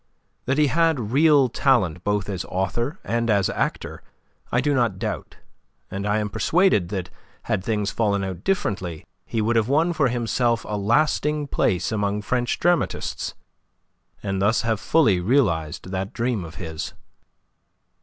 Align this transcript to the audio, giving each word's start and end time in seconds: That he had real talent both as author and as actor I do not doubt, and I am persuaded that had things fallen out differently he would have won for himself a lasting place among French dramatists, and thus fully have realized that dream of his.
That 0.45 0.57
he 0.57 0.65
had 0.65 1.11
real 1.11 1.47
talent 1.47 2.03
both 2.03 2.27
as 2.27 2.43
author 2.45 2.97
and 3.03 3.29
as 3.29 3.51
actor 3.51 4.01
I 4.51 4.59
do 4.59 4.73
not 4.73 4.97
doubt, 4.97 5.35
and 5.91 6.07
I 6.07 6.17
am 6.17 6.27
persuaded 6.27 6.89
that 6.89 7.11
had 7.43 7.63
things 7.63 7.91
fallen 7.91 8.23
out 8.23 8.43
differently 8.43 9.05
he 9.27 9.41
would 9.41 9.55
have 9.55 9.69
won 9.69 9.93
for 9.93 10.07
himself 10.07 10.65
a 10.67 10.75
lasting 10.75 11.49
place 11.49 11.91
among 11.91 12.23
French 12.23 12.57
dramatists, 12.59 13.35
and 14.23 14.41
thus 14.41 14.63
fully 14.79 15.17
have 15.17 15.27
realized 15.27 15.91
that 15.91 16.13
dream 16.13 16.43
of 16.45 16.55
his. 16.55 16.93